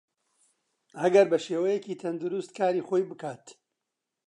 ئەگەر 1.01 1.25
بەشێوەیەکی 1.31 1.99
تەندروست 2.01 2.51
کاری 2.57 2.85
خۆی 2.87 3.03
بکات 3.09 3.45